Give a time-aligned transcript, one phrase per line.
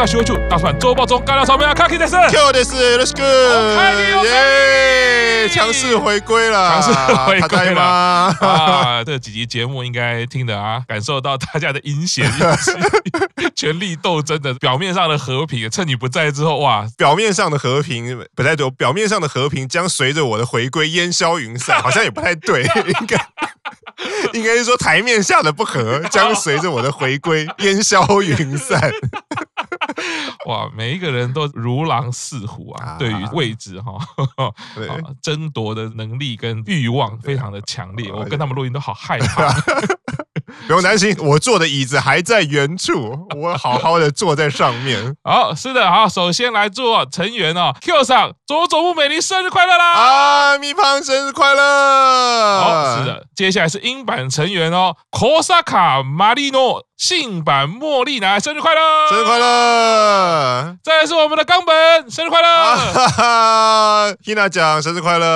[0.00, 3.22] 个学会处大蒜周报中干料草莓啊，Kaki 先生，Q 的是 Let's go，
[4.24, 9.04] 耶，强势回归了，强势回归了啊！
[9.04, 12.30] 这几集节目应该听的啊，感受到大家的阴险，
[13.54, 23.28] 权力斗争的表面上的和平，趁你不在之后，哇，表面上的和平不太对，表面上的和平将随着我的回归烟消云散，好像也不太对，应该
[24.32, 28.90] 应该是说台面下的不和将随着我的回归烟消云散。
[30.47, 32.97] 哇，每一个人都如狼似虎啊！
[32.99, 33.97] 对于位置哈，
[35.21, 39.53] 争夺的能力跟欲望非常的强烈，我跟他们录音都好害怕。
[40.71, 45.13] 不用担心，我坐的椅子还在原处，我好好的坐在上面。
[45.21, 49.91] 好，是的，好，首先来祝成员哦，Q 上佐佐木美玲生日快乐啦！
[49.91, 52.61] 啊，咪胖生日快乐！
[52.61, 60.77] 好，是的，接下来是英版成员哦，Kosaka Marino 性版茉莉奶生日快乐，生日快乐！
[60.81, 62.47] 再来是我们的冈本生日快乐，
[62.93, 65.27] 哈哈，Hina 酱生日快乐！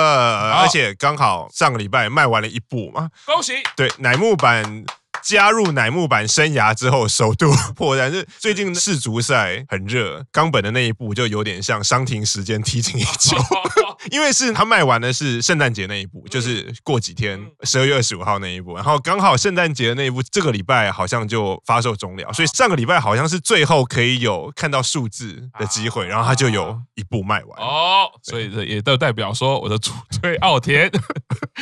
[0.62, 3.52] 而且刚好上个礼拜卖完了一部嘛，恭喜！
[3.76, 4.86] 对，乃木坂。
[5.26, 8.06] 加入乃木坂生涯之后，首度 破产。
[8.12, 13.36] 是最近世足赛很热，冈本的那一部就有点像伤停时间踢进一球，
[14.12, 27.60] 因为是他卖完的是圣诞节那一部，就是过几天十二月二十五号那一部，然后刚好圣诞节的那一部这个礼拜好像就发售终了，所以上个礼拜好像是最后可以有看到数字的机会，然后他就有一步卖完。
[27.60, 29.90] 哦，所以这也都代表说我的主
[30.22, 30.88] 推奥田，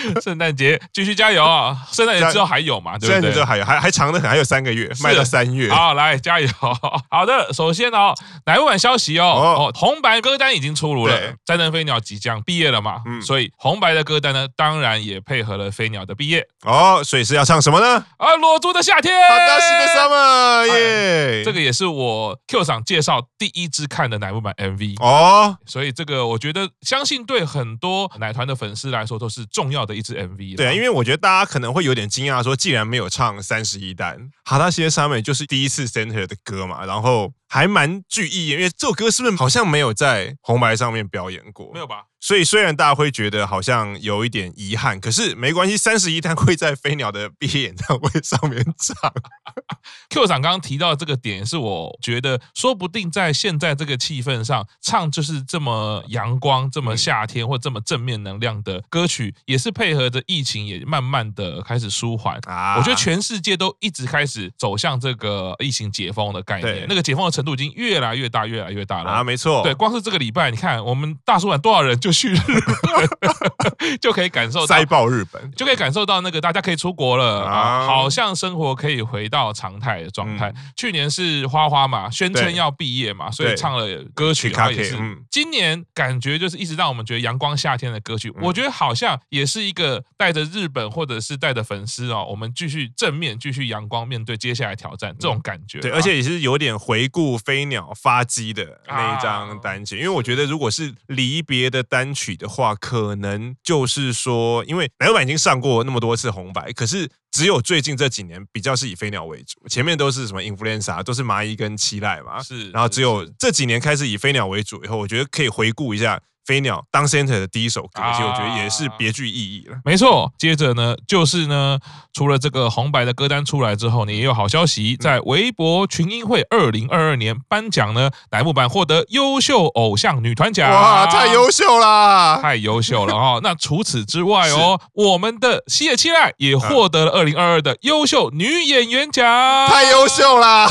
[0.23, 1.77] 圣诞节继续加油啊！
[1.93, 2.99] 圣诞节之后还有嘛？
[2.99, 3.45] 对不对？
[3.45, 5.71] 还有还还长得很，还有三个月，卖到三月。
[5.71, 6.49] 好，来加油！
[7.11, 8.15] 好的，首先哦，
[8.47, 11.35] 奶木坂消息哦，哦，红白歌单已经出炉了。
[11.45, 16.47] 战争飞鸟即将毕业了嘛，嗯，所以红白的歌单呢，当然也配合了飞鸟的毕业。
[16.63, 18.05] 哦，所以是要唱什么呢？
[18.19, 19.15] 啊，裸足的夏天。
[19.29, 21.45] 好的，是的，summer，耶！
[21.45, 30.57] 这个也是我 Q 赏介绍第一支看的奶木坂 MV 哦，所以这个我觉得，相信对很多奶团的粉丝来说都是重要的一支 MV。
[30.57, 33.35] 对，因为我觉得大家可能会有点惊讶，说既然没有唱。
[33.45, 41.71] 三十一单，哈达西的上面就是第一次 center 的歌嘛，然后还蛮具意义，因为这首歌是不是好像没有在红白上面表演过？
[41.73, 42.07] 没有吧？
[42.19, 49.13] 所以虽然大家会觉得好像有一点遗憾，可是没关系，三十一单会在飞鸟的毕业演唱会上面唱。
[50.11, 62.79] Q 长刚刚提到这个点，是我觉得说不定在现在这个气氛上唱就是这么阳光、这么夏天或这么正面能量的歌曲，也是配合着疫情也慢慢的开始舒缓啊。
[62.79, 69.23] 我觉得全世界都一直开始走向这个疫情解封的概念，那个解封的程度已经越来越大、越来越大了啊。
[69.23, 72.15] 没错，对，光是这个礼拜，你看我们大叔版多少人就。
[72.15, 80.55] 去日本 就可以感受到塞爆日本，就可以感受到那个大家可以出国了啊，好像生活可以回到常态的状态。
[80.77, 83.85] 去年是花花嘛，宣称要毕业嘛，所以唱了
[84.15, 84.97] 歌曲，然后也是。
[85.29, 95.81] 今年感觉就是一直让我们觉得阳光夏天的歌曲，我觉得好像也是一个带着日本或者是带着粉丝哦，我们继续正面、继续阳光面对接下来挑战这种感觉。
[95.81, 102.15] 对，而且也是有点回顾飞鸟发迹的那一张单曲，因为我觉得如果是离别的单。
[102.15, 116.23] 曲的话，可能就是说，因为奶油版已经上过那么多次红白，可是只有最近这几年比较是以飞鸟为主，前面都是什么 Influenza，都是麻衣跟期待嘛，是，然后只有这几年开始以飞鸟为主以后，我觉得可以回顾一下。
[116.47, 119.77] 飞鸟当 center 的第一首歌，其实我觉得也是别具意义了。
[119.85, 121.79] 没错，接着呢，就是呢，
[122.13, 130.71] 除了这个红白的歌单出来之后，呢也有好消息，在微博群英会二零二二年颁奖呢，乃木坂获得优秀偶像女团奖。
[130.71, 132.39] 哇，太优秀啦！
[132.43, 133.41] 太优秀了哦。
[133.43, 139.25] 那除此之外哦，我们的西野七濑也获得了二零二二的优秀女演员奖。
[139.69, 140.69] 太优秀啦！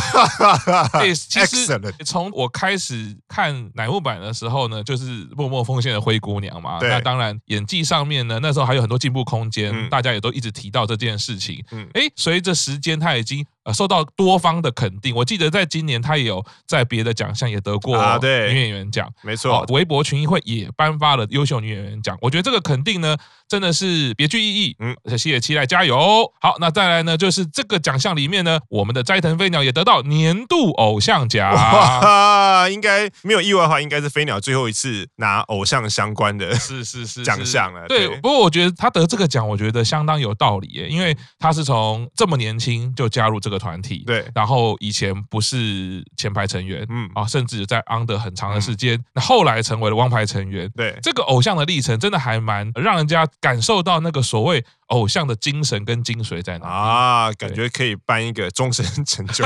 [0.99, 1.65] 对，其实
[2.05, 5.62] 从我开始看乃木坂的时候呢，就是默默。
[5.63, 11.63] 奉献的灰姑娘嘛，那当然演技上面呢，那时候还有很多进步空间，大家也都一直提到这件事情。
[11.71, 13.45] 嗯，哎，随着时间，她已经。
[13.63, 15.15] 呃，受到多方的肯定。
[15.15, 19.65] 我记得在今年，他也有在别的奖项也得过啊，对女演员奖，没错。
[19.69, 22.17] 微博群英会也颁发了优秀女演员奖。
[22.21, 23.15] 我觉得这个肯定呢，
[23.47, 24.75] 真的是别具意义。
[24.79, 26.29] 嗯，谢谢期待，加油。
[26.41, 31.49] 好，那再来呢，就是这个奖项里面呢，我们的斋藤飞鸟也得到年度偶像奖。
[31.53, 37.87] 哇，应该没有意外的话，应该是飞鸟最后一次拿偶像相关的是是是奖项了。
[37.87, 43.52] 对，不过我觉得他得这个奖，我觉得相当有道理耶，因为他是从这么年轻就加入这个。
[43.53, 47.09] 个团体，对，然后以前不是前排成员，嗯。
[47.13, 59.45] 啊，甚至在 under 很长的时间，那、嗯、后来成为了王牌成员，对，这个偶像的历程真的还蛮让人家感受到那个所谓偶像的精神跟精髓在哪啊，感觉可以颁一个终身成就。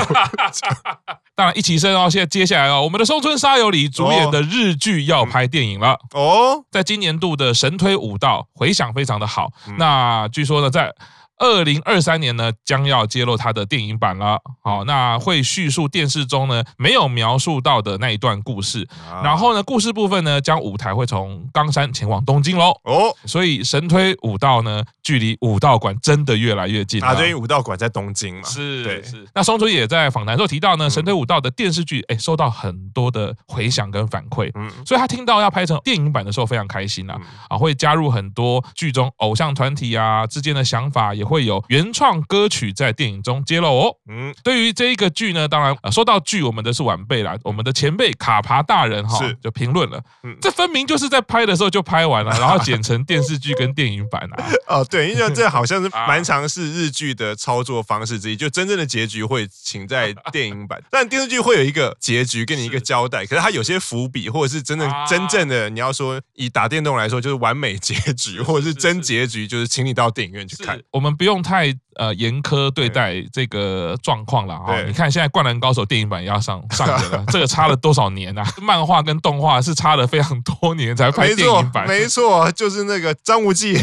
[1.36, 6.00] 当然，一起生哦，现在接下来哦，我们的松村沙友里主演的日剧要拍电影了。
[6.14, 10.94] 哦，在今年度的神推武道回响非常的好，嗯、那据说呢，在。
[11.38, 14.40] 二零二三年呢，将要揭露他的电影版了。
[14.64, 18.88] 好，那会叙述电视中呢没有描述到的那一段故事。
[19.24, 22.72] 然后呢，故事部分呢，将舞台会从冈山前往东京喽。
[22.84, 27.08] 哦，所以神推武道呢，距离武道馆真的越来越近了。
[27.08, 28.44] 啊，对，武道馆在东京嘛。
[28.44, 29.24] 是，对，是。
[29.36, 34.50] 那松竹也在访谈时候提到呢，神推武道的电视剧，哎，收到很多的回响跟反馈。
[34.56, 37.16] 嗯，所以他听到要拍成电影版的时候，非常开心啊。
[37.48, 41.27] 啊，会加入很多剧中偶像团体啊之间的想法，也。
[41.28, 43.96] 会有原创歌曲在电影中揭露哦。
[44.10, 54.50] 嗯，对于这一个剧呢，当然说到剧，我们的是晚辈啦，我们的前辈卡爬大人哈就评论了，嗯，这分明就是在拍的时候就拍完了，然后剪成电视剧跟电影版啊。
[54.68, 74.82] 哦，对，因为这好像是 蛮常是日剧的操作方式之一，就真正的结局会请在电影版， 但电视剧会有一个结局跟你一个交代，可是它有些伏笔，或者是真的真正的你要说以打电动来说，就是完美结局，或者是真结局，就是请你到电影院去看，我们不用太呃严苛对待这个状况了啊。
[74.84, 78.44] 你看现在《灌篮高手》电影版也要上上了， 这个差了多少年啊？
[78.62, 81.88] 漫画跟动画是差了非常多年才拍电影版。
[81.88, 83.78] 没错，就是那个张无忌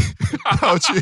[0.63, 0.93] 要去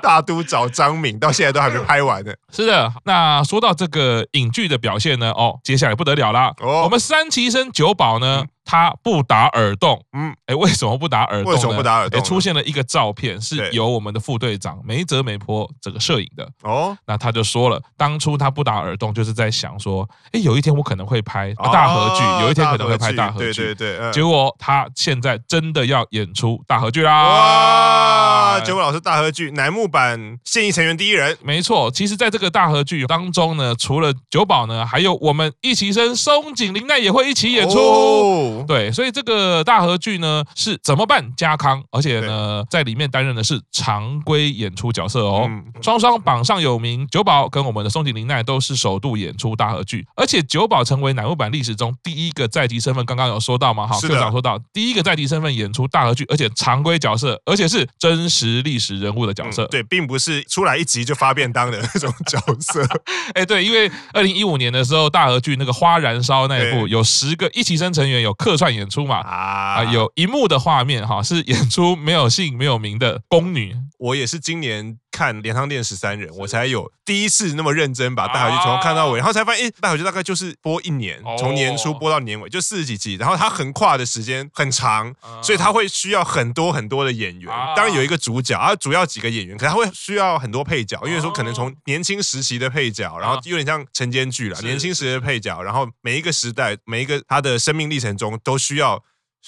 [0.00, 2.32] 大都找张敏，到现在都还没拍完呢。
[2.52, 6.52] 是的，那说到这个影剧的表现呢，哦，接下来不得了啦。
[6.60, 8.44] 我们三期生九保呢。
[8.64, 11.56] 他不打耳洞，嗯，哎，为什么不打耳洞呢？
[11.56, 12.22] 为什么不打耳洞？
[12.24, 16.48] 出现了一个照片，是由我们的副队长梅泽梅坡这个摄影的。
[16.62, 24.12] 哦，那他就说了，当初他不打耳洞，就是在想说，哎，有一天我可能会拍大合剧，有一天可能会拍大合剧，对对对。
[24.12, 28.43] 结果他现在真的要演出大合剧啦！
[28.54, 31.90] 哇，久保老师大合剧乃木坂现役成员第一人，没错。
[31.90, 38.64] 其实，在这个大合剧当中呢，除了九保呢，还有我们一起生松井玲奈也会一起演出。
[38.68, 41.34] 对，所以这个大合剧呢是怎么办？
[41.36, 45.50] 家康，而且呢在里面担任的是常规演出角色哦。
[45.82, 53.86] 双双榜上有名，九保跟我们的松井玲奈都是首度演出大合剧，而且九保成为乃木坂历史中第一个在籍身份，刚刚有说到嘛？
[53.86, 59.66] 哈，社长说到第一个在籍身份演出大合剧，而且常规角色，而且是真实历史人物的角色。
[59.66, 62.86] 对，并不是出来一集就发便当的那种角色。
[63.34, 68.32] 哎，对，因为二零一五年的时候，大河剧那个花燃烧那一部，有十个一期生成员有。
[68.44, 73.74] 客串演出嘛啊，有一幕的画面哈，是演出没有姓没有名的宫女。
[73.98, 87.48] 我也是今年看莲汤店十三人，我才有第一次那么认真把大河剧从头看到尾，然后才发现，哎，大河剧大概就是播一年，从年初播到年尾，就四十几集，然后它横跨的时间很长，所以它会需要很多很多的演员。
[87.76, 98.24] 当然有一个主角，啊，主要几个演员，可是他会需要很多配角，因为说可能从年轻时期的配角，然后有点像晨间剧了，年轻时期的配角，然后每一个时代，每一个他的生命历程中。
[98.42, 99.02] 都需要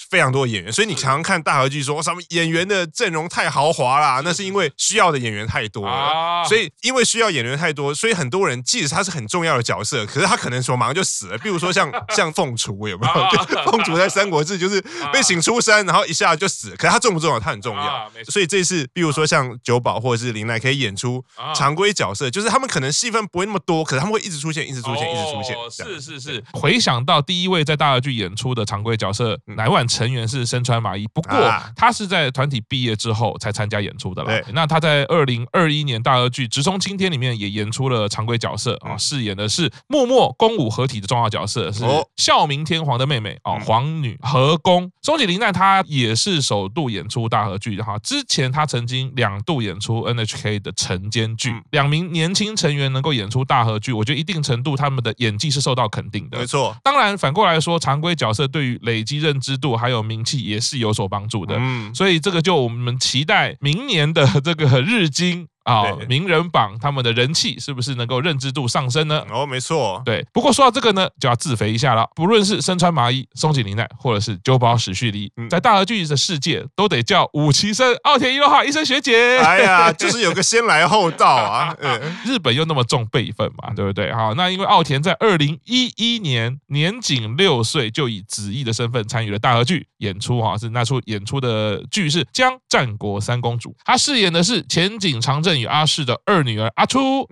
[0.09, 6.43] 非常多的演员，所以你常常看大合剧说什么演员的阵容太豪华啦，那是因为需要的演员太多了。
[6.47, 11.37] 所以因为需要演员太多，所以很多人即使他是很重要的角色，可是他可能说马上就死了。
[11.39, 13.71] 比如说像 像凤雏有没有？
[13.71, 14.79] 凤雏在《三国志》就是
[15.11, 16.75] 被请出山，然后一下就死了。
[16.75, 17.39] 可是他重不重要？
[17.39, 18.11] 他很重要。
[18.29, 21.23] 所以这次，比如说像九保或者是林奈可以演出
[21.55, 25.55] 常规角色，就是他们可能戏份不会那么多，可是他们会一直出现，一直出现，一直出现。
[25.71, 26.43] 是是是。
[26.53, 31.37] 回想到第一位在大合剧演出的常规角色，乃木坂成员是身穿麻衣，不过
[31.75, 34.41] 他是在团体毕业之后才参加演出的了。
[34.53, 41.83] 那他在二零二一年大和剧《直冲青天》里面也演出了常规角色啊，饰演的是默默公武合体的重要角色，是
[42.17, 44.91] 孝明天皇的妹妹啊，皇女和宫。
[45.01, 51.53] 松井玲奈她也是首度演出大和剧哈，之前她曾经两度演出 NHK 的晨间剧。
[51.71, 56.39] 两名年轻成员能够演出大和剧，我觉得一定程度他们的演技是受到肯定的。
[56.39, 60.17] 没错，当然反过来说，常规角色对于累积认知度还有名。
[60.27, 65.47] 气也是有所帮助的，嗯，所以这个就我们期待明年的这个日经。
[65.67, 69.23] 啊，名人榜他们的人气是不是能够认知度上升呢？
[69.31, 70.25] 哦，没错，对。
[70.31, 72.07] 不过说到这个呢，就要自肥一下了。
[72.15, 79.37] 不论是身穿麻衣、松井玲奈，或者是久保史绪里，在大和剧的世界都得叫武崎生奥田一路哈医生学姐。
[79.39, 81.75] 哎呀， 就是有个先来后到啊。
[82.25, 84.13] 日本又那么重辈分嘛，对不对？
[84.13, 97.27] 好，那因为奥田在二零一一年年仅六岁就以子役的身份参与了大和剧演出，哈，是那出演出的剧是《将战国三公主》，他饰演的是前井长政与阿氏的二女儿阿初，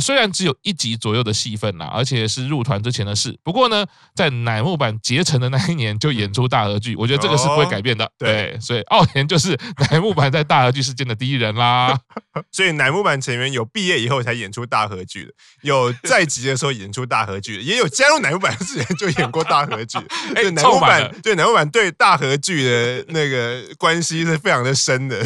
[0.00, 3.36] 虽然只有一集左右的戏份啦，而且是入团之前的事。
[3.42, 3.84] 不过呢，
[4.14, 8.04] 在乃木坂结成的那一年就演出大和剧，我觉得这个是不会改变的。
[8.04, 9.58] 哦、对，对，所以奥田就是
[9.90, 11.98] 乃木坂在大和剧事件的第一人啦。
[12.52, 19.98] 所以乃木坂成员有毕业以后才演出大和剧的，有在籍的时候演出大和剧的，也有加入乃木坂之前就演过大和剧。
[20.36, 25.24] 哎、欸，乃木坂对乃木坂对大和剧的那个关系是非常的深的。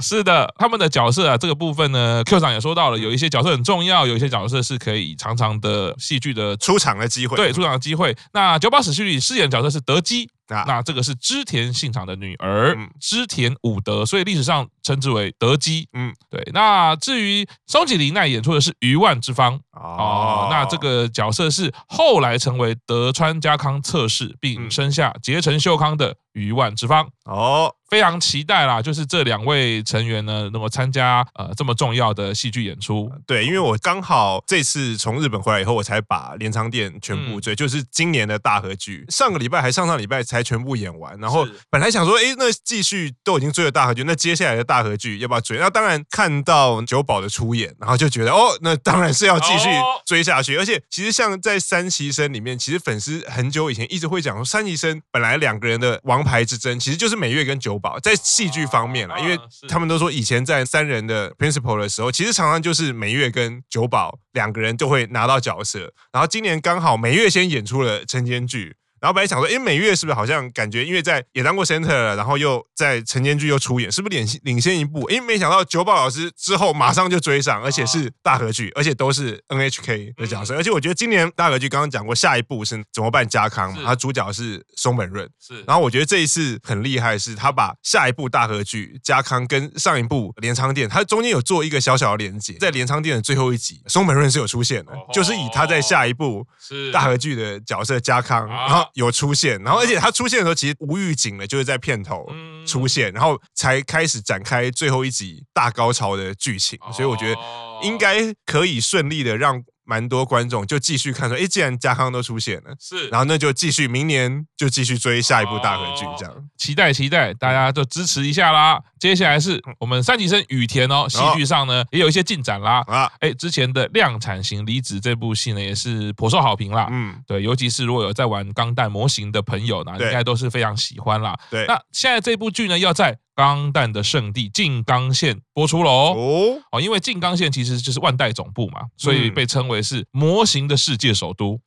[0.00, 7.36] 是的，他们的角色啊，这个部分呢，Q 长也说到了，有一些角色很重要，有一些角色是可以常常的戏剧的出场的机会。
[7.36, 8.16] 对，出场的机会。
[8.32, 10.28] 那九把史绪里饰演的角色是德基。
[10.48, 15.88] 那那这个是织田信长的女儿，嗯、织田武德，所以历史上称之为德姬。
[15.92, 16.42] 嗯，对。
[16.52, 27.74] 那至于松井玲奈演出的是余万之方哦，哦，那这个角色是后来成为德川家康侧室，并生下结城秀康的余万之方哦。
[27.88, 33.10] 非常期待啦，就是这两位成员呢，能够参加呃这么重要的戏剧演出。
[33.26, 39.06] 对，因为我刚好这次从日本回来以后，我才把镰仓店全部追，嗯、就是今年的大合剧。
[39.08, 45.58] 上个礼拜还上上礼拜才全部演完，然后本来想说，哎，那继续都已经追了大合剧，那接下来的大合剧要不要追？
[45.58, 49.68] 那当然看到九保的出演，然后就觉得哦，那当然是要继续
[50.06, 50.56] 追下去。
[50.56, 57.98] 哦、而且其实像在三期生里面，其实粉丝很久以前一直会讲说，三期生本来两个人的王牌之争，其实就是美月跟九保。
[58.00, 68.76] 在戏剧方面啦，因为他们都说以前在三人的 principal 的时候，其实常常就是美月跟九保两个人就会拿到角色，然后今年刚好美月先演出了晨间剧。
[69.00, 75.04] 然后本来想说，哎，美月是不是好像感觉，因为在也当过 center 了，然后又在晨间剧又出演，是不是领领先一步？
[75.04, 80.56] 哎，没想到九宝老师之后马上就追上，而且是大河剧，而且都是 NHK 的角色。
[80.56, 83.28] 而且我觉得今年大河剧刚刚讲过，下一部是怎么办？
[83.28, 85.28] 家康嘛，他主角是松本润。
[85.38, 85.62] 是。
[85.66, 96.46] 然后我觉得这一次很厉害，是他把下一部大河剧家康跟上一部镰仓店，他中间有做一个小小的连接，在镰仓店的最后一集，松本润是有出现的，就是以他在下一部
[96.92, 98.87] 大河剧的角色家康，然后。
[98.94, 102.26] 有出现，然后而且他出现的时候其实无预警的，就是在片头
[102.66, 107.40] 出现，然后才开始展开最后一集大高潮的剧情，所以我觉得
[107.82, 109.62] 应该可以顺利的让。
[109.90, 118.78] 蛮多观众就继续看说，哎，既然家康都出现了，是，然后那就继续明年就继续追下一部大河剧，这样期待期待，大家就支持一下啦。
[118.98, 122.82] 接下来是我们三级生雨田哦，戏剧上呢也有一些进展啦。
[122.86, 126.88] 啊，哎，之前的量产型离子这部戏呢也是颇受好评啦。
[126.90, 131.38] 嗯，对，尤其是如果有在玩钢弹模型的朋友呢，应该都是非常喜欢啦。
[131.50, 133.18] 对，那现在这部剧呢要在。
[133.38, 141.60] 钢弹的圣地静冈县播出了哦哦，因为静冈县其实就是万代总部嘛，所以被称为是模型的世界首都。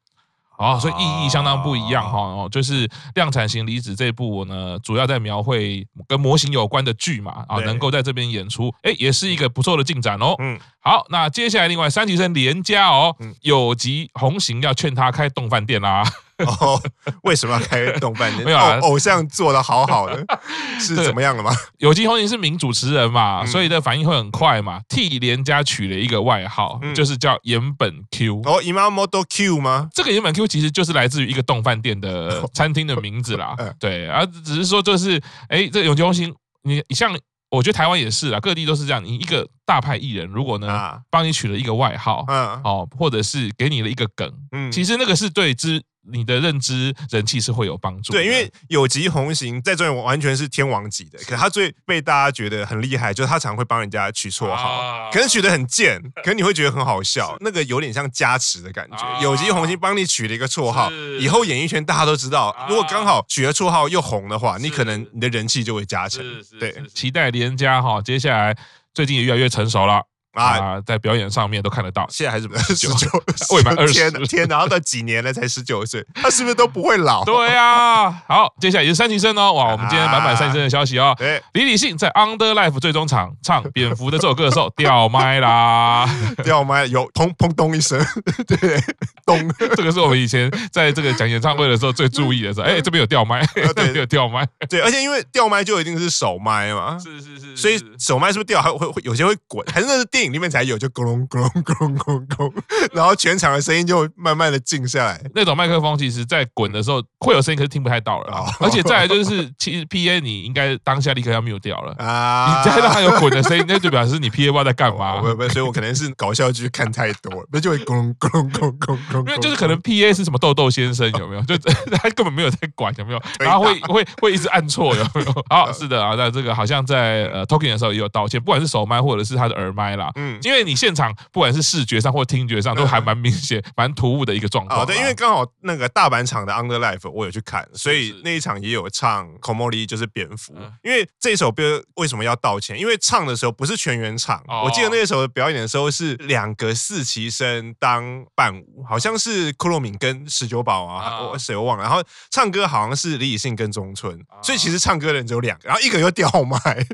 [0.61, 10.35] 啊，所以意义相当不一样哈哦，就是量产型离子这部呢，主要在描绘跟模型有关的剧嘛啊，能够在这边演出，哎，也是一个不错的进展哦。
[10.39, 16.03] 嗯，好，那接下来另外三级生连家哦，有吉红行要劝他开动饭店啦。
[16.61, 16.81] 哦，
[17.23, 18.43] 为什么要开动饭店？
[18.45, 20.25] 没有啊，偶像做的好好的，
[20.79, 21.51] 是怎么样的吗？
[21.79, 24.79] 有吉弘行是名主持人嘛，所以的反应会很快嘛。
[24.89, 28.41] 替连家取了一个外号，就是叫岩本 Q。
[28.45, 29.87] 哦，Imamoto Q 吗？
[29.93, 33.55] 这个岩本 Q 其实就是来自于一个动饭店的餐厅的名字啦。
[33.79, 36.33] 对，啊只是说就是，哎，这有吉弘行，
[36.63, 37.15] 你像
[37.49, 39.03] 我觉得台湾也是啊，各地都是这样。
[39.03, 45.81] 你一个大牌艺人，如果呢帮你取了一个外号，嗯，哦，或者是给你了一个梗，嗯，其实那个是对之。
[46.09, 59.21] 你的认知人气是会有帮助，对，因为有吉红行在这里完全是天王级的，可他最被大家觉得很厉害，就是他常会帮人家取绰号，可能取得很贱， 可能你会觉得很好笑，那个有点像加持的感觉。
[59.21, 66.23] 有吉弘行帮你取了一个绰号，以后演艺圈大家都知道，如果刚好取了绰号又红的话，你可能你的人气就会加成。
[66.59, 68.57] 对，期待连家哈，接下来
[68.93, 70.01] 最近也越来越成熟了。
[70.33, 73.09] 啊，在表演上面都看得到，现在还是 十九，
[73.53, 75.33] 未满二十，天天，然后都几年了？
[75.33, 77.23] 才十九岁，他是不是都不会老？
[77.25, 81.15] 对啊，好，接下来也是三井生哦，哇，我们今天满满三期生的消息哦。
[81.53, 86.07] 李李信在 Under Life 最终场唱蝙蝠的这首歌的时候 掉麦啦，
[86.43, 87.99] 掉麦有砰砰咚一声，
[88.47, 88.81] 对，
[89.25, 89.37] 咚，
[89.75, 100.21] 这个是我们以前在这个讲演唱会的时候最注意的时候，哎，这边有掉麦， 这边有掉麦，对，而且因为掉麦就一定是手麦嘛，是是是，所以手麦是不是掉还会会有些会滚，还是那是电。
[100.21, 102.53] 影里面才有，就咕隆咕隆咕隆咕隆咕隆，
[102.93, 105.19] 然后全场的声音就慢慢的静下来。
[105.33, 108.31] 那种麦克风其实在滚的时候会有声音，可是听不太到了。
[108.31, 112.61] 哦、而且再来就是，其实 P A 你应该当下立刻要 mute 掉了啊！
[112.63, 115.19] 你再让它有滚的声音，那就表示你 P A 不知道在干嘛。
[115.19, 121.41] 不不，所以我可能是搞笑剧看太多了，那就会咕隆咕隆咕隆因为就是可能 P A 是什么豆豆先生有没有？
[121.45, 121.57] 就
[121.97, 125.45] 他根本没有在管有没有，然后会会会一直按错有没有？
[125.49, 134.85] 好，是的啊，那这个好像在呃 talking 的时候也有道歉，不管是手麦或者是他的耳麦啦，嗯，因为你现场不管是视觉上或听觉上都还蛮明显、蛮突兀的一个状况。
[134.85, 140.53] 对，因为刚好那个大阪场的 Under Life 我有去看，所以那一场也有唱 c o m o l i 就是蝙蝠，
[140.83, 142.77] 因为这首歌为什么要道歉？
[142.79, 156.85] 因为唱的时候不是全员唱，我记得那时候表演的时候是两个四期生当伴舞，好像是库洛敏跟十九宝啊，我谁我忘了，然后唱歌好像是李以信跟中村，所以其实唱歌的人只有两个，然后一个又掉麦。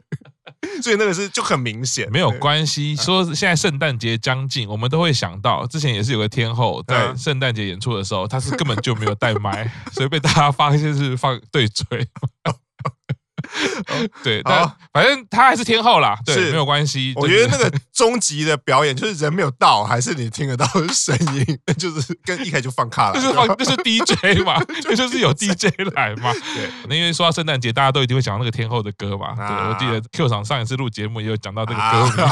[0.81, 2.95] 所以那个是就很明显，没有关系。
[2.95, 11.85] 说现在圣诞节将近，我们都会想到之前也是有个天后在圣诞节演出的时候，他是根本就没有带麦， 所以被大家发现是放对嘴。
[14.23, 17.13] 对，但反正他还是天后啦，对，没有关系。
[17.15, 26.31] 我觉得那个终极的表演就是人没有到，还是你听得到声音， 就是跟一开始就放卡了，就是放，就是 DJ 嘛，就是 有 DJ 来嘛。
[26.55, 29.35] 对，那因为说到圣诞节，大家都一定会想到那个天后的歌嘛。
[29.35, 32.25] 对，我记得 Q 场上一次录节目也有讲到这个歌名。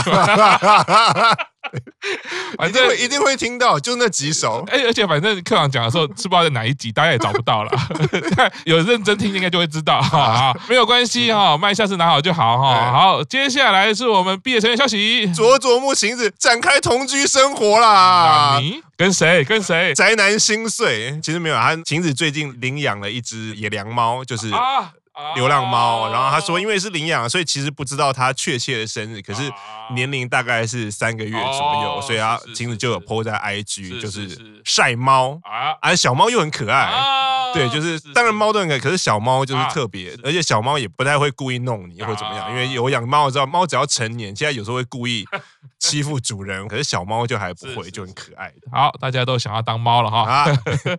[2.57, 4.63] 反正一定会听到，就那几首。
[4.69, 7.72] 哎，而且反正课长讲的时候，是不知道在哪一集，大家也找不到了。
[8.65, 10.55] 有认真听，应该就会知道哈。
[10.69, 12.91] 没有关系哈，麦下次拿好就好哈。
[12.91, 15.27] 好，接下来是我们毕业成员消息。
[15.34, 18.57] 佐佐木晴子展开同居生活啦。
[18.62, 19.43] 你跟谁？
[19.43, 19.93] 跟谁？
[19.93, 21.19] 宅男心碎。
[21.22, 24.51] 其实没有，他晴子最近领养了一只野良猫，就是。
[25.36, 29.51] 流浪猫，然后他说，因为是领养，所以其实不知道他确切的生日，可是
[29.93, 35.39] 年龄大概是三个月左右，所以他晴子就有 po 在 IG，就是晒猫。
[35.43, 36.91] 啊，而小猫又很可爱，
[37.53, 45.25] 对，就是当然猫都很可爱，可是小猫就是特别，而且小猫也不太会故意弄你或怎么样，因为有养猫我知道，猫只要成年，现在有时候会故意
[45.86, 48.56] 欺负主人，可是小猫就还不会，就很可爱的。
[48.72, 50.46] 好，大家都想要当猫了哈，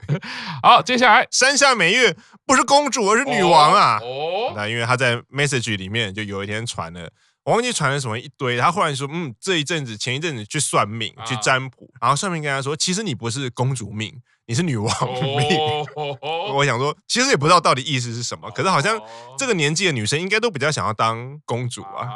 [0.62, 2.16] 好，接下来山下美月
[2.47, 3.99] 不是公主，而是女王啊。
[4.02, 7.11] 哦，那因为她在 message 里面就有一天传了，
[7.45, 14.23] 我忘记传了什么一堆，她忽然说，嗯，这一阵子前一阵子去算命去占卜，然后算命跟她说，其实你不是公主命。
[14.49, 14.88] 你是女王
[15.21, 15.59] 命，
[16.55, 18.49] 我想说，其实也不知道到底意思是什么。
[18.52, 18.96] 可是好像
[19.37, 22.07] 这个年纪的女生应该都比较想要当公主啊。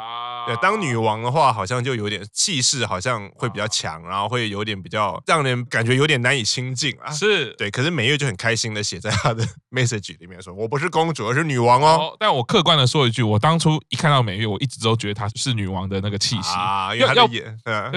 [0.47, 7.11] 对，当女王的话，好像就有点气势，好像会比较强，然后会有点比较让人感觉有点难以亲近啊。
[7.11, 16.95] 是对，可是美月就很开心的写在她的 message 里面说：“我不是公主，而是女王哦。”但我客观的说一句，我当初一看到美月，我一直都觉得她是女王的那个气息啊。
[16.95, 17.29] 要要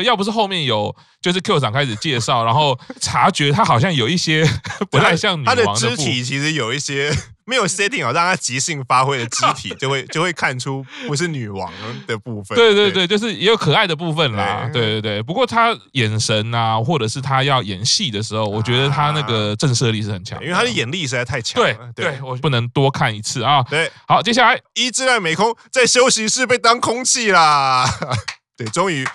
[0.03, 4.45] 要不是后面有就是 Q 长开始介绍，然后察觉她好像有一些。
[4.91, 7.13] 不太像女王，她的肢体其实有一些
[7.47, 11.73] 没有 setting 好，让她即兴发挥的肢体，就会就会看出不是女王
[12.07, 12.57] 的部分。
[12.57, 14.69] 对对对，就是也有可爱的部分啦。
[14.73, 21.93] 对对对，不过她眼神啊，或者是她要演戏的时候，我觉得她那个震慑力是很强，因为她的眼力实在太强了。
[21.95, 23.63] 对对，我不能多看一次啊。
[23.71, 27.87] 对，好，接下来一之濑美空在休息室被当空气啦。
[28.57, 29.07] 对，终于。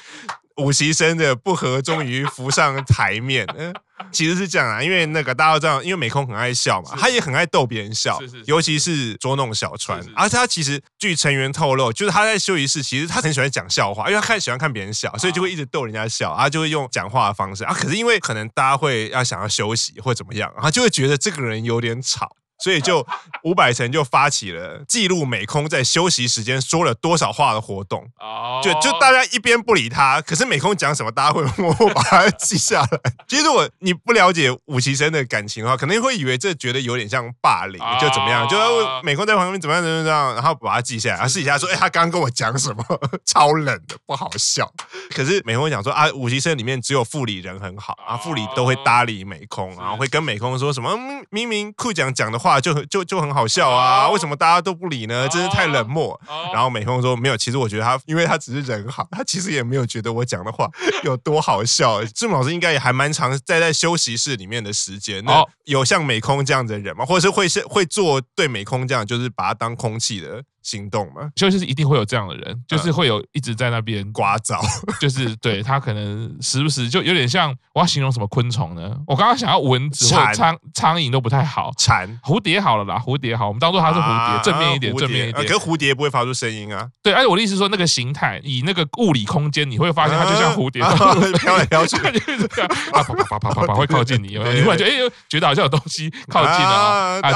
[0.58, 3.74] 五期生的不和终于浮上台面，嗯，
[4.12, 22.36] 其实是这样啊，因为那个大家都知道，因为美空很爱笑嘛，他也很爱逗别人笑，尤其是捉弄小川，而且他其实据成员透露，就是他在休息室，其实他很喜欢讲笑话，因为他看喜欢看别人笑，所以就会一直逗人家笑，啊就会用讲话的方式啊，可是因为可能大家会要想要休息或怎么样，他就会觉得这个人有点吵。
[22.60, 23.06] 所以就
[23.44, 33.00] 五百层就发起了记录美空在休息时间说了多少话的活动，哦就就大家一边不理他，可是美空讲什么，大家会 默默把它记下来。
[33.28, 38.58] 其实如果你不了解五期生的感情的话，可能会以为这觉得有点像霸凌，就怎么样，就
[39.04, 42.84] 美空在旁边怎么样怎么样，然后把它记下来，然后私底下说，哎，他刚刚跟我讲什么，
[43.26, 44.70] 超冷的，不好笑。
[45.16, 50.98] 可是美空讲说啊，五期生里面只有副理人很好啊，副理都会搭理美空，然后会跟美空说什么，
[51.30, 52.49] 明明酷讲讲的话。
[52.58, 54.08] 就就就很好笑啊！
[54.08, 55.28] 为什么大家都不理呢？
[55.28, 56.18] 真是太冷漠。
[56.54, 60.70] 然后美空说没有，其实我觉得他，因为他只是人好， 他其实也没有觉得我讲的话
[61.04, 62.02] 有多好笑。
[62.06, 65.22] 志木老师应该也还蛮长在在休息室里面的时间。
[65.26, 67.04] 那有像美空这样的人吗？
[67.06, 70.42] 或者是会是会做对美空这样，就是把他当空气的？
[70.62, 74.60] 行动嘛，就是一定会有这样的人，就是会有一直在那边刮噪，
[75.00, 78.96] 就是对他可能时不时就有点像，我要形容什么昆虫呢？
[79.08, 82.10] 我刚刚想要蚊子或苍苍蝇都不太好，蝉。
[82.24, 85.48] 蝴蝶好了啦，蝴蝶好，我们当做它是蝴蝶，正面一点，正面一点。
[85.48, 86.88] 可是蝴蝶不会发出声音啊。
[87.02, 90.84] 对，而且我的意思说，那个形态以那个物理空间，你会发现它就像蝴蝶。
[91.40, 97.32] 飘来飘去， 就是这样啊，啪啪啪啪啪啪会靠近你，你忽然觉得哎，觉得好像有东西靠近了啊，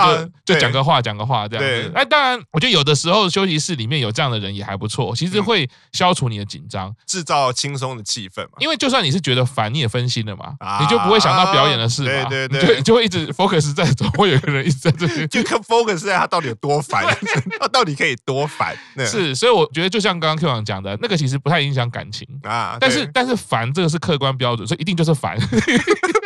[0.46, 1.64] 就就讲个话，讲个话这样。
[1.64, 1.92] 子。
[1.96, 3.23] 哎，当然，我觉得有的时候。
[3.24, 8.52] 候休息室里面有这样的人也还不错，其实会消除你的紧张，制造轻松的气氛嘛。
[8.60, 17.06] 因为就算你是觉得烦，你也分心了嘛，你就不会想到表演的事嘛，对对对，就就会一直 focus 在总会有个人一直在这边， 就看 focus 在他到底有多烦，
[17.60, 18.78] 他到底可以多烦。
[19.06, 25.38] 是，所以我觉得就像刚刚 Q 王讲的，那个其实不太影响感情啊，但是但是烦这个是客观标准，所以一定就是烦。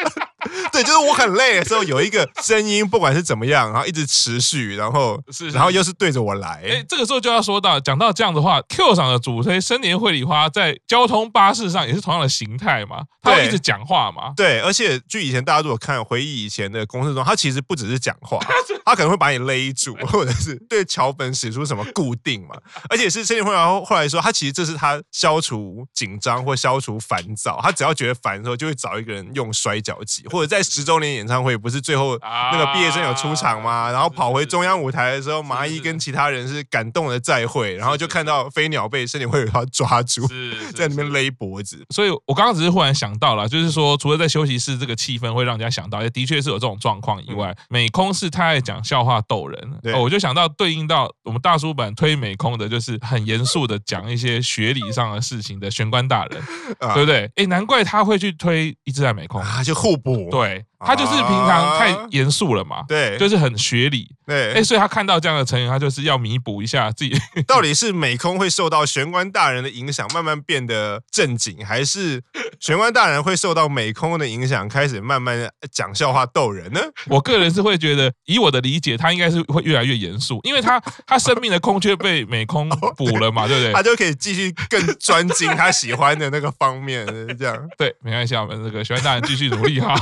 [0.77, 6.61] 对，就是我很累的时候，有一个声音，不管是怎么样，然后一直持续，然后是，然后又是对着我来。
[6.63, 14.33] 哎，这个时候就要说到，讲到这样的话，Q 厂的主推生年会里花在交通巴士上也是同样的形态嘛，他会一直讲话嘛。
[14.37, 18.37] 对，而且据以前大家如果看回忆以前的公式中，他其实不只是讲话，
[18.85, 22.55] 他可能会把你勒住，或者是对桥本使出什么固定嘛。
[22.87, 30.63] 而且是生年会后后来说，他其实这是他消除紧张或消除烦躁，他只要觉得烦的时候，就会找一个人用摔跤机，或者在。
[30.69, 32.17] 十周年演唱会不是最后
[32.51, 33.91] 那个毕业生有出场吗？
[33.91, 40.27] 然后跑回中央舞台的时候，麻衣跟其他人是感动的再会，然后就看到飞鸟被生年会他抓住，
[40.75, 41.83] 在那边勒脖子。
[41.93, 49.59] 所以我刚刚只是忽然想到了，就是说除了在休息室这个气氛会让人家想到，也的确是有这种状况以外，美空是太爱讲笑话逗人。
[49.93, 56.41] 哦我就想到对应到我们大叔版推美空的，就是很严肃的讲一些学理上的事情的玄关大人，
[56.93, 57.29] 对不对？
[57.35, 60.29] 哎，难怪他会去推一直在美空啊，就互补。
[60.31, 60.56] 对。
[60.57, 60.65] okay.
[60.79, 67.17] 他就是平常太严肃了嘛，对，就是很学理，对，哎，所以他看到这样的成员，他就是要弥补一下自己。
[67.47, 72.21] 到底是美空会受到玄关大人的影响，慢慢变得正经，还是
[72.59, 76.79] 玄关大人会受到美空的影响，开始慢慢讲笑话逗人呢？
[77.07, 83.73] 我个人是会觉得，以我的理解，他应该是会越来越严肃，因为他 他生命的空缺被美空补了嘛， 对不对？
[83.73, 87.05] 他就可以继续更专精他喜欢的那个方面，
[87.37, 87.57] 这样。
[87.77, 89.95] 对，没关系，我们这个玄关大人继续努力哈。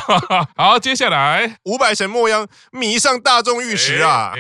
[0.65, 1.57] 好，接下来。
[1.65, 4.33] 伍佰沈默央迷上大众浴池啊，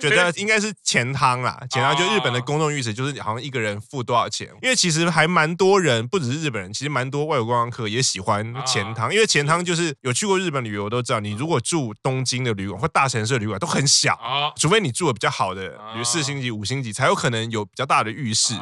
[0.00, 4.48] 觉得应该是钱汤啦， 钱汤就日本的公众浴池，就是好像一个人付多少钱。
[4.62, 14.18] 因为其实还蛮多人，不只是日本人，其实蛮多外国观光客也喜欢钱汤，因为钱汤就是有去过日本旅游都知道，你如果住东京的旅馆或大城市的旅馆都很小，
[14.56, 18.54] 除非你住的比较好的，比如四星级、五星级，才有可能有比较大的浴室。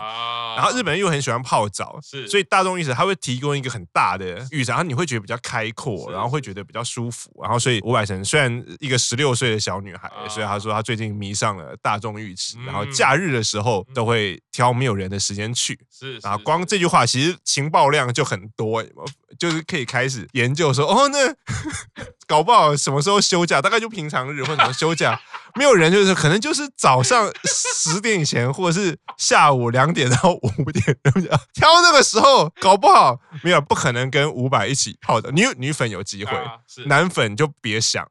[0.56, 7.30] 然后日本人又很喜欢泡澡，是所以大众浴池它会提供一个很大的浴场，然后你会觉得比较开阔，然后会觉得比较舒服。
[7.42, 15.78] 然后，所以伍佰成虽然一个十六岁的小女孩，所以她说她最近迷上了大众浴池，然后假日的时候都会挑没有人的时间去。
[15.90, 18.82] 是，然后光这句话其实情报量就很多，
[19.38, 21.34] 就是可以开始研究说，哦，那
[22.26, 25.20] 搞不好什么时候休假，大概就平常日或者什么休假。
[25.56, 30.84] 没有人，就是可能就是早上十点以前，或者是下午两点到五点，
[31.52, 36.32] 挑那个时候，搞不好没有不可能跟五百一起泡的女女粉有机会，
[36.86, 38.04] 男粉就别想。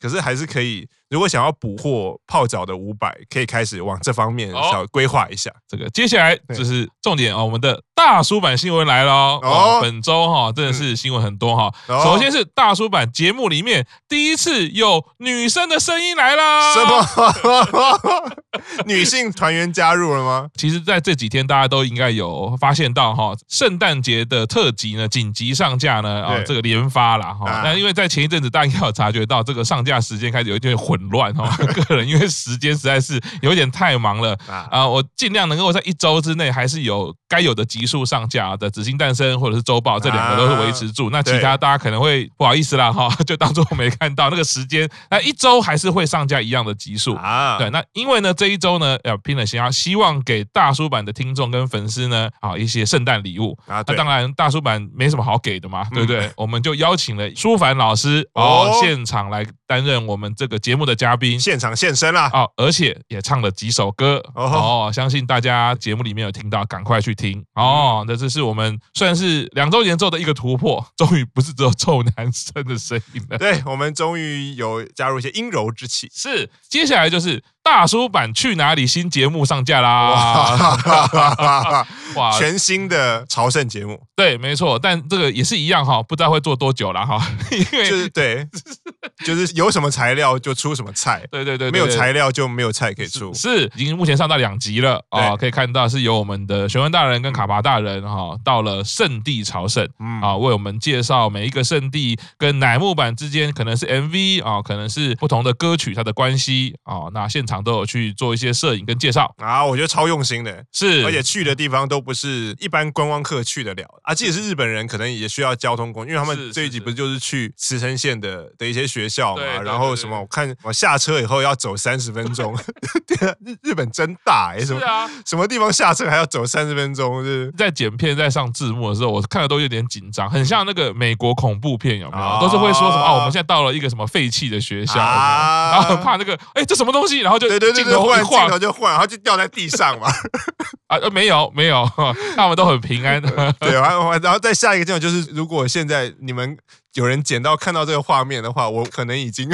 [0.00, 0.88] 可是还是可以。
[1.10, 5.50] 如果想要捕获泡澡的五百，可以开始往这方面小规划一下。
[5.66, 9.78] 这个接下来就是重点哦，我们的大叔版新闻来了哦。
[9.80, 11.72] 本周哈真的是新闻很多哈。
[11.86, 16.74] 首先是大叔版节目里面第一次有女生的声音来啦。
[16.74, 18.36] 什么？
[18.84, 20.48] 女性团员加入了吗？
[20.56, 27.62] 其实，在这几天大家都应该有发现到哈，圣诞节的特辑呢紧急上架呢啊，这个连发了哈。
[27.64, 30.96] 那因为在前一阵子大家应该有察觉到，这个上架时间开始有一点混。
[31.08, 31.56] 乱哈，
[31.88, 47.56] 个人因为时间实在是有点太忙了啊，我尽量能够在一周之内还是有该有的集数上架的《紫星诞生》或者是周报这两个都是维持住，那其他大家可能会不好意思啦哈， 就当做我没看到那个时间，那一周还是会上架一样的集数啊。
[47.56, 53.82] 对，那因为呢这一周呢要拼了心，希望给大叔版的听众跟粉丝呢啊一些圣诞礼物啊。
[53.86, 56.30] 那当然大叔版没什么好给的嘛，对不对？
[56.36, 68.04] 我们就邀请了舒凡老师哦现场来担任我们这个节目的嘉宾现场现身啦，哦，而且也唱了几首歌哦，相信大家节目里面有听到，赶快去听哦。
[68.06, 76.08] 那这是我们算是两周年之后的一个突破， 终于不是只有臭男生的声音了，对，我们终于有加入一些阴柔之气。
[76.12, 77.42] 是，接下来就是。
[77.68, 80.74] 大叔版去哪里新节目上架啦！
[82.16, 88.44] 哇，全新的朝圣节目，对，没错，但这个也是一样哈，不知道会做多久了哈， 因为就是对，
[89.26, 99.86] 就是有什么材料就出什么菜，对对对，没有材料就没有菜可以出，是已经目前上到两集了啊，可以看到是由我们的玄关大人跟卡巴大人哈，到了圣地朝圣
[100.22, 107.57] 啊，为我们介绍每一个圣地跟乃木坂之间可能是 MV 啊，可能是不同的歌曲它的关系啊，那现场。
[107.58, 109.34] 场都有去做一些摄影跟介绍。
[109.38, 113.84] 啊，我觉得超用心的，是，而且去的地方都不是一般观光客去得了。
[114.02, 122.56] 啊，即使是日本人，可能也需要交通工具，因为他们这一集不是就是去茨城县的的一些学校嘛，然后什么，我看我下车以后要走三十分钟，
[123.44, 124.80] 日日本真大哎，什么
[125.26, 127.52] 什么地方下车还要走三十分钟，是。
[127.56, 132.40] 在剪片在上字幕的时候，我看的都有点紧张，很像那个美国恐怖片有没有？
[132.40, 140.08] 都是会说什么啊，我们现在到了一个什么废弃的学校，然后很怕那个哎这什么东西，然后就对对对，镜头镜头就换，然后就掉在地上嘛，
[140.88, 141.88] 啊没有没有，
[142.36, 143.30] 他们都很平安的，
[143.60, 146.56] 对，然后然后再下一个镜头就是，如果现在你们。
[146.94, 149.48] 有人捡到看到这个画面的话，我可能已经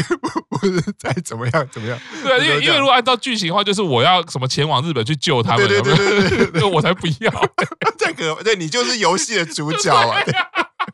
[0.48, 1.98] 不是再怎么样怎么样。
[2.22, 7.30] 对，因为因为如果按照剧情的话，就是我要什么前往日本去救他们，对对对对对，我才不要。
[7.98, 10.16] 这个对你就是游戏的主角啊。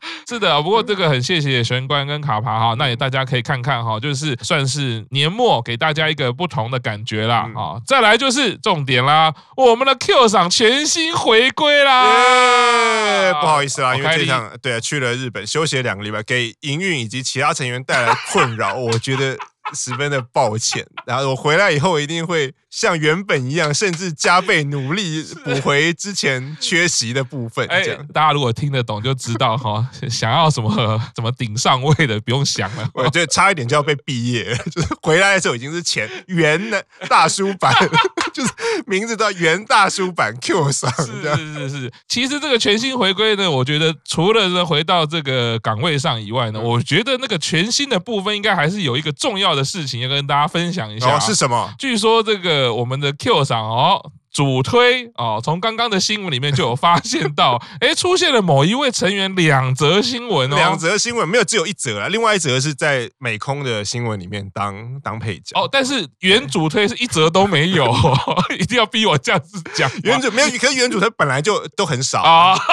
[0.27, 7.79] 是的，不过这个很谢谢玄关跟卡帕哈，那也大家可以看看哈，就是算是年末给大家一个不同的感觉啦啊。
[7.85, 13.33] 再来就是重点啦，我们的 Q 赏全新回归啦。
[13.41, 19.37] 不好意思啦，因为这场对啊去了日本休息了两个礼拜，给营运以及其他成员带来困扰，我觉得
[19.73, 20.85] 十分的抱歉。
[21.05, 22.53] 然后我回来以后一定会。
[22.71, 27.67] 像原本一样，甚至加倍努力补回之前缺席的部分。
[28.13, 30.73] 大家如果听得懂就知道哈， 想要什么
[31.13, 32.89] 什么顶上位的，不用想了。
[32.93, 37.75] 我觉得差一点就要被毕业了，就是回来的时候已经是前原的大叔版，
[38.31, 38.53] 就是
[38.87, 40.91] 名字叫袁大叔版 Q 赏。
[40.97, 51.15] 是是是是，其实这个全新回归呢，我觉得除了呢回到这个岗位上以外呢，我觉得那个全新的部分应该还是有一个重要的事情要跟大家分享一下。
[51.15, 51.73] 哦，是什么？
[51.77, 52.71] 据说这个。
[52.71, 65.59] 我们的 Q 赏哦，主推哦，从刚刚的新闻里面就有发现到， 哎，出现了某一位成员两则新闻哦，两则新闻没有，只有一则啦，另外一则是在美空的新闻里面当当配角。
[65.59, 67.93] 哦，但是原主推是一则都没有，
[68.57, 72.21] 一定要逼我这样子讲，原主没有，可是原主推本来就都很少。
[72.21, 72.57] 啊。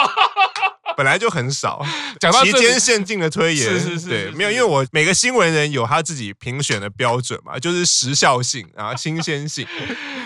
[0.97, 1.81] 本来就很少，
[2.19, 9.65] 讲到期间限定的推演，是是是，对，没有，因为我每个新闻人有他自己评选的标准嘛，就是时效性啊，新鲜性。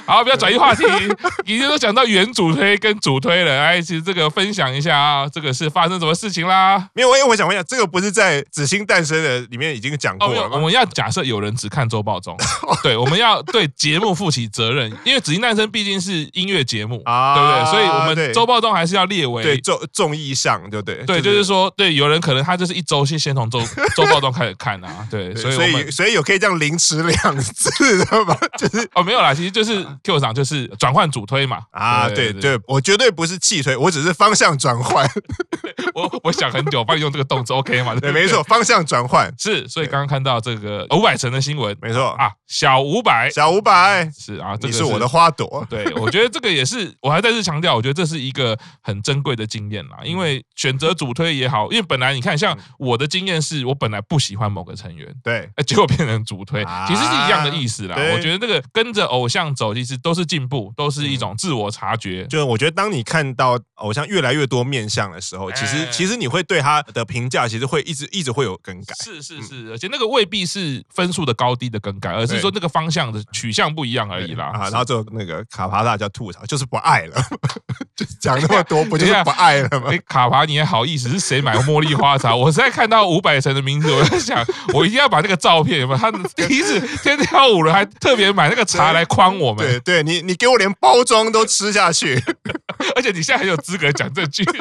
[0.07, 0.85] 好，不要转移话题，
[1.45, 6.89] 已经都讲到原主推跟主推了，哎，其实这个分享一下啊，这个是发生什么事情啦？
[6.95, 10.57] 没有，因为我想问一下，这个不是在《紫星诞生》的里面已经讲过了吗？
[10.57, 12.37] 我们要假设有人只看周报中，
[12.83, 17.71] 对，我们要对节目负起责任，因为《紫星诞生》毕竟是音乐节目啊，对不对？
[17.71, 20.63] 所以我们周报中还是要列为对重重义上。
[20.71, 21.05] 对不对？
[21.05, 23.61] 对，就是说，对，有人可能他就是一周先先从周
[23.95, 28.37] 周报中开始看啊，对，所以所以所以有可以这样凌迟两次的吗？
[28.57, 35.09] 就是哦，没有啦，其实就是 Q 赏就是转换主推嘛，啊，对对，我绝对不是气推，我只是方向转换。
[35.95, 37.95] 我我想很久，帮你用这个动作，OK 吗？
[37.97, 39.33] 对，没错， 方向转换。
[39.39, 42.11] 是，所以刚刚看到这个五百层的新闻，没错。
[42.13, 44.11] 啊，小五百，小五百。
[44.11, 45.67] 是啊，这是我的花朵。
[45.69, 57.97] 对，我觉得这个也是，我还再次强调，我觉得这是一个很珍贵的经验啦，因为选择主推也好，因为本来你看，像我的经验是我本来不喜欢某个成员，对，结果变成主推，其实是一样的意思啦。
[58.13, 62.25] 我觉得这个跟着偶像走，其实都是进步，都是一种自我察觉。
[62.27, 68.95] 就是我觉得当你看到偶像越来越多面相的时候，其实其实你会对他的评价其实会一直一直会有更改。
[69.03, 74.47] 是是是，而且那个未必是分数的高低的更改，而是说那个方向的取向不一样而已啦。
[74.55, 77.17] 啊，然后就那个卡帕大叫吐槽，就是不爱了，
[77.97, 79.91] 就讲那么多， 不就是不爱了吗？
[80.07, 81.09] 卡帕你也好意思？
[81.09, 82.35] 是谁买茉莉花茶？
[82.35, 85.99] 我实在看到五百层的名字，我在想，我一定要把那个照片有没有？
[85.99, 89.72] 他第一次天跳舞了，还特别买那个茶来诓我们。
[89.81, 92.23] 对，对，你你给我连包装都吃下去，
[92.97, 94.45] 而且你现在很有资格讲这句。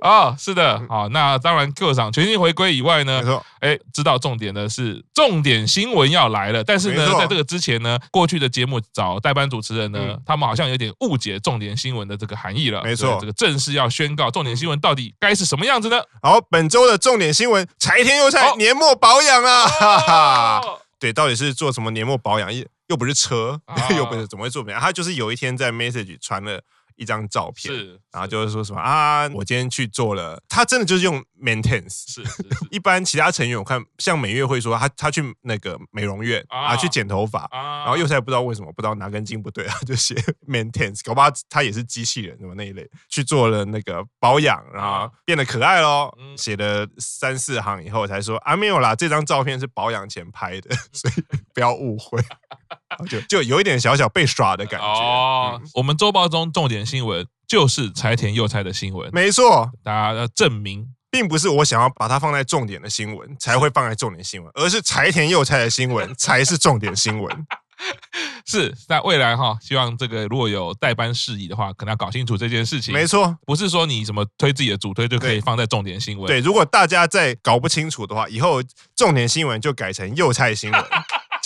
[0.00, 12.80] 哦，是的，好，那当然 Q 赏全新回归以外呢，没错，哎，知道重点的是重点新闻要来了，但是呢，在这个之前呢，过去的节目找代班主持人呢，他们好像有点误解重点新闻的这个含义了。
[12.84, 16.00] 没错，这个正式要宣告重点新闻到底该是什么样子呢？
[16.22, 20.62] 好，本周的重点新闻，柴田佑菜年末保养啊，哈哈，
[21.00, 22.48] 对，到底是做什么年末保养？
[22.88, 23.60] 又又不是车，
[23.96, 24.80] 又不是怎么会做保养？
[24.80, 26.62] 他就是有一天在 message 传了。
[27.00, 32.24] 一张照片，是，然后就是说什么啊，我今天去做了，他真的就是用 maintenance，是，
[32.72, 40.12] 一般其他成员我看像美月会说他他去那个美容院啊去剪头发，啊、然后佑菜不知道为什么不知道哪根筋不对啊，就写
[40.48, 51.22] maintenance，搞不好他也是机器人什么那一类去做了那个保养，然后变得可爱喽，写了三四行以后才说啊没有啦，这张照片是保养前拍的， 所以
[51.54, 52.20] 不要误会。
[53.08, 55.60] 就就有一点小小被耍的感觉哦。
[55.74, 59.70] 我们周报中重点新闻就是柴田佑菜的新闻，没错。
[59.82, 67.46] 大家要证明，并不是我想要把它放在重点的新闻才会放在重点新闻，而是柴田佑菜的新闻 才是重点新闻。
[68.44, 72.92] 是在未来哈，希望这个如果有代班事宜的话，可能要搞清楚这件事情。
[72.92, 76.26] 没错，不是说你怎么推自己的主推就可以放在重点新闻。
[76.26, 78.60] 对，如果大家再搞不清楚的话，以后
[78.96, 80.84] 重点新闻就改成幼菜新闻，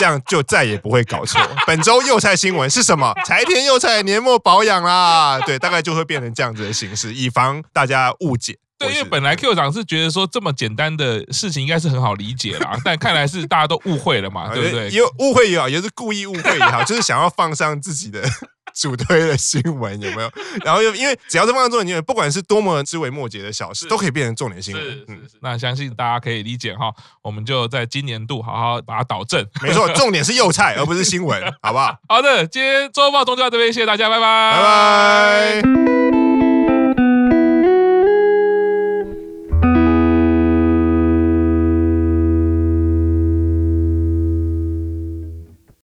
[0.02, 1.40] 这样就再也不会搞错。
[1.64, 3.14] 本周幼菜新闻是什么？
[3.24, 8.58] 柴田幼菜年末保养啦，对，大概就会变成这样子的形式，以防大家误解。
[8.80, 14.90] 对，因为本来 Q 长是觉得说这么简单的事情应该是很好理解啦， 但看来是大家都误会了嘛，对不对？
[14.90, 18.20] 有误会也好，也是故意误会也好，就是想要放上自己的
[18.74, 20.30] 主推的新闻有没有？
[20.64, 25.04] 然后又因为只要是放在重点新闻，不管是多么枝微末节的小事，都可以变成重点新闻。
[25.08, 29.44] 嗯，那相信大家可以理解哈，我们就在今年度好好把它导正。
[29.62, 31.96] 没错，重点是幼菜，而不是新闻， 好不好？
[32.08, 36.21] 好的，今天周报中就到这边，谢谢大家，拜拜，拜拜。